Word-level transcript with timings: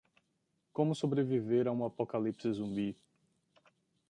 Como 0.73 0.95
sobreviver 0.95 1.67
a 1.67 1.71
um 1.71 1.85
apocalipse 1.85 2.51
zumbi 2.51 2.97